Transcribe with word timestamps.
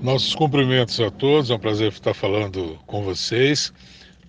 Nossos 0.00 0.32
cumprimentos 0.32 1.00
a 1.00 1.10
todos, 1.10 1.50
é 1.50 1.54
um 1.56 1.58
prazer 1.58 1.90
estar 1.90 2.14
falando 2.14 2.78
com 2.86 3.02
vocês, 3.02 3.72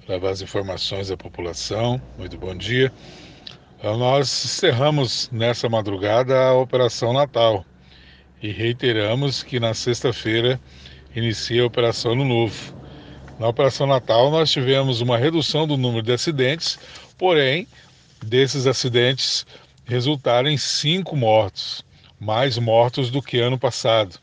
levar 0.08 0.32
as 0.32 0.42
informações 0.42 1.12
à 1.12 1.16
população. 1.16 2.02
Muito 2.18 2.40
bom 2.40 2.56
dia. 2.56 2.92
Ah, 3.84 3.96
nós 3.96 4.46
encerramos 4.46 5.30
nessa 5.32 5.70
madrugada 5.70 6.36
a 6.36 6.54
Operação 6.56 7.14
Natal 7.14 7.64
e 8.42 8.52
reiteramos 8.52 9.44
que 9.44 9.60
na 9.60 9.76
sexta-feira 9.76 10.60
inicia 11.16 11.62
a 11.62 11.68
Operação 11.68 12.14
Ano 12.14 12.26
Novo. 12.26 12.76
Na 13.40 13.48
Operação 13.48 13.86
Natal 13.86 14.32
nós 14.32 14.50
tivemos 14.50 15.02
uma 15.02 15.20
redução 15.20 15.68
do 15.68 15.78
número 15.78 16.02
de 16.02 16.12
acidentes, 16.12 16.80
porém, 17.16 17.68
desses 18.26 18.66
acidentes 18.66 19.46
resultaram 19.86 20.50
em 20.50 20.58
cinco 20.58 21.16
mortos, 21.16 21.86
mais 22.20 22.58
mortos 22.58 23.12
do 23.12 23.22
que 23.22 23.38
ano 23.40 23.60
passado. 23.60 24.20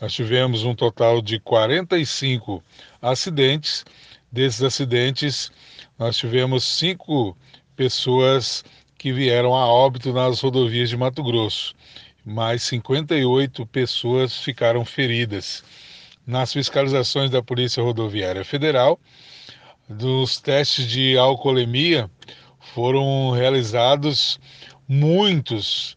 Nós 0.00 0.14
tivemos 0.14 0.64
um 0.64 0.74
total 0.74 1.20
de 1.20 1.38
45 1.38 2.62
acidentes. 3.02 3.84
Desses 4.32 4.62
acidentes, 4.62 5.50
nós 5.98 6.16
tivemos 6.16 6.64
cinco 6.64 7.36
pessoas 7.76 8.64
que 8.96 9.12
vieram 9.12 9.54
a 9.54 9.66
óbito 9.66 10.12
nas 10.12 10.40
rodovias 10.40 10.88
de 10.88 10.96
Mato 10.96 11.22
Grosso, 11.22 11.74
mais 12.24 12.62
58 12.62 13.66
pessoas 13.66 14.36
ficaram 14.36 14.84
feridas. 14.84 15.64
Nas 16.26 16.52
fiscalizações 16.52 17.30
da 17.30 17.42
Polícia 17.42 17.82
Rodoviária 17.82 18.44
Federal, 18.44 19.00
dos 19.88 20.40
testes 20.40 20.86
de 20.86 21.18
alcoolemia, 21.18 22.08
foram 22.72 23.32
realizados 23.32 24.38
muitos 24.88 25.96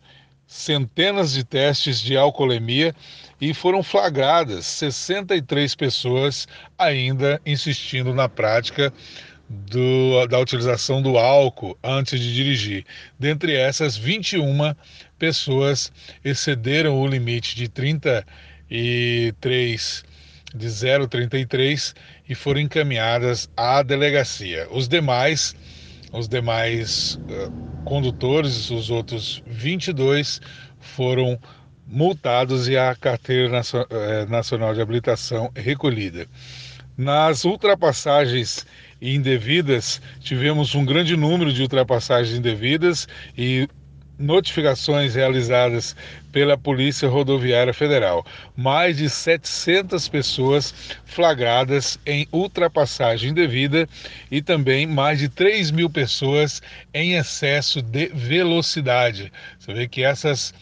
centenas 0.54 1.34
de 1.34 1.44
testes 1.44 2.00
de 2.00 2.16
alcoolemia 2.16 2.96
e 3.42 3.56
foram 3.56 3.82
flagradas 3.82 4.68
63 4.68 5.74
pessoas 5.74 6.48
ainda 6.78 7.42
insistindo 7.44 8.14
na 8.14 8.30
prática 8.30 8.94
do, 9.50 10.28
da 10.28 10.38
utilização 10.38 11.02
do 11.02 11.18
álcool 11.18 11.76
antes 11.84 12.20
de 12.20 12.36
dirigir. 12.36 12.86
Dentre 13.18 13.56
essas, 13.56 13.98
21 13.98 14.76
pessoas 15.18 15.92
excederam 16.24 17.02
o 17.02 17.08
limite 17.08 17.56
de 17.56 17.68
33 17.68 20.06
de 20.54 20.68
0,33 20.68 21.96
e 22.30 22.36
foram 22.36 22.62
encaminhadas 22.62 23.50
à 23.58 23.82
delegacia. 23.82 24.68
Os 24.70 24.88
demais 24.88 25.56
os 26.14 26.28
demais 26.28 27.16
uh, 27.16 27.84
condutores, 27.84 28.70
os 28.70 28.90
outros 28.90 29.44
22, 29.48 30.40
foram 30.80 31.38
multados 31.86 32.70
e 32.70 32.78
a 32.78 32.96
carteira 32.96 33.62
eh, 33.90 34.26
nacional 34.28 34.74
de 34.74 34.82
habilitação 34.82 35.52
recolhida. 35.54 36.28
Nas 36.98 37.44
ultrapassagens 37.44 38.66
indevidas, 39.02 40.02
tivemos 40.20 40.76
um 40.76 40.86
grande 40.86 41.18
número 41.18 41.52
de 41.52 41.62
ultrapassagens 41.62 42.38
indevidas 42.38 43.08
e 43.38 43.68
notificações 44.18 45.16
realizadas 45.16 45.96
pela 46.32 46.58
Polícia 46.58 47.08
Rodoviária 47.08 47.74
Federal. 47.74 48.26
Mais 48.56 48.98
de 48.98 49.10
700 49.10 50.08
pessoas 50.08 50.74
flagradas 51.06 52.00
em 52.06 52.28
ultrapassagem 52.32 53.32
indevida 53.32 53.88
e 54.32 54.42
também 54.42 54.88
mais 54.88 55.20
de 55.20 55.30
3 55.30 55.72
mil 55.72 55.90
pessoas 55.90 56.62
em 56.94 57.14
excesso 57.14 57.82
de 57.82 58.08
velocidade. 58.08 59.32
Você 59.60 59.74
vê 59.74 59.88
que 59.88 60.04
essas 60.04 60.54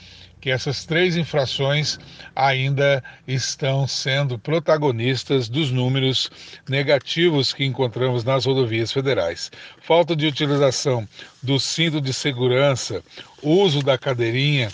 que 0.41 0.49
essas 0.49 0.83
três 0.83 1.15
infrações 1.15 1.99
ainda 2.35 3.03
estão 3.27 3.87
sendo 3.87 4.39
protagonistas 4.39 5.47
dos 5.47 5.71
números 5.71 6.29
negativos 6.67 7.53
que 7.53 7.63
encontramos 7.63 8.23
nas 8.23 8.45
rodovias 8.45 8.91
federais. 8.91 9.51
Falta 9.83 10.15
de 10.15 10.25
utilização 10.25 11.07
do 11.43 11.59
cinto 11.59 12.01
de 12.01 12.11
segurança, 12.11 13.03
uso 13.41 13.81
da 13.83 13.97
cadeirinha, 13.97 14.69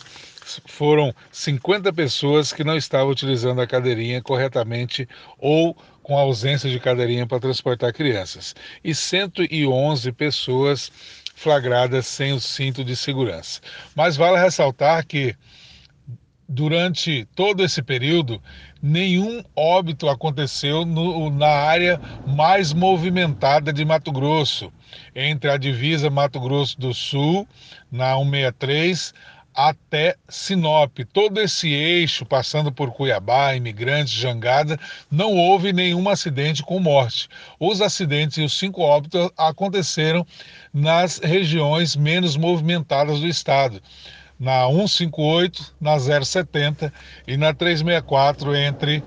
foram 0.65 1.13
50 1.31 1.91
pessoas 1.91 2.53
que 2.53 2.63
não 2.63 2.77
estavam 2.77 3.09
utilizando 3.09 3.59
a 3.59 3.67
cadeirinha 3.67 4.21
corretamente 4.21 5.07
ou 5.37 5.75
com 6.01 6.17
ausência 6.17 6.69
de 6.69 6.79
cadeirinha 6.79 7.27
para 7.27 7.41
transportar 7.41 7.91
crianças, 7.91 8.55
e 8.81 8.95
111 8.95 10.09
pessoas 10.13 10.89
flagradas 11.37 12.07
sem 12.07 12.33
o 12.33 12.39
cinto 12.41 12.83
de 12.83 12.95
segurança. 12.95 13.61
Mas 13.95 14.17
vale 14.17 14.39
ressaltar 14.39 15.05
que 15.05 15.35
durante 16.49 17.25
todo 17.35 17.63
esse 17.63 17.83
período, 17.83 18.41
nenhum 18.81 19.43
óbito 19.55 20.09
aconteceu 20.09 20.83
no, 20.83 21.29
na 21.29 21.47
área 21.47 22.01
mais 22.25 22.73
movimentada 22.73 23.71
de 23.71 23.85
Mato 23.85 24.11
Grosso, 24.11 24.73
entre 25.15 25.51
a 25.51 25.57
divisa 25.57 26.09
Mato 26.09 26.39
Grosso 26.39 26.79
do 26.79 26.91
Sul, 26.91 27.47
na 27.91 28.15
163, 28.15 29.13
até 29.57 30.15
Sinop. 30.29 30.99
Todo 31.11 31.41
esse 31.41 31.73
eixo, 31.73 32.23
passando 32.23 32.71
por 32.71 32.91
Cuiabá, 32.91 33.55
Imigrantes, 33.55 34.13
Jangada, 34.13 34.79
não 35.09 35.33
houve 35.33 35.73
nenhum 35.73 36.07
acidente 36.07 36.61
com 36.61 36.79
morte. 36.79 37.27
Os 37.59 37.81
acidentes 37.81 38.37
e 38.37 38.43
os 38.43 38.55
cinco 38.55 38.83
óbitos 38.83 39.31
aconteceram 39.35 40.23
nas 40.71 41.17
regiões 41.17 41.95
menos 41.95 42.37
movimentadas 42.37 43.19
do 43.19 43.27
estado. 43.27 43.81
Na 44.39 44.67
158, 44.67 45.73
na 45.81 45.97
070 45.97 46.93
e 47.27 47.35
na 47.35 47.51
364 47.51 48.55
entre 48.55 49.03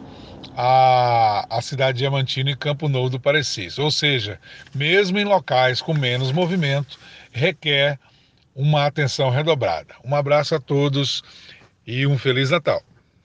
a, 0.57 1.47
a 1.49 1.63
cidade 1.63 1.99
de 1.99 1.99
Diamantina 2.01 2.51
e 2.51 2.57
Campo 2.57 2.89
Novo 2.89 3.11
do 3.11 3.21
Parecis. 3.21 3.79
Ou 3.79 3.93
seja, 3.93 4.41
mesmo 4.75 5.17
em 5.17 5.25
locais 5.25 5.81
com 5.81 5.95
menos 5.95 6.33
movimento, 6.33 6.99
requer 7.31 8.01
uma 8.55 8.87
atenção 8.87 9.31
redobrada. 9.31 9.95
Um 10.05 10.15
abraço 10.15 10.55
a 10.55 10.61
todos 10.61 11.23
e 11.87 12.07
um 12.07 12.19
Feliz 12.19 12.51
Natal. 12.51 12.83